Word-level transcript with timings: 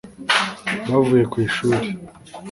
bavuye 0.89 1.23
ku 1.31 1.37
ishuri 1.47 1.87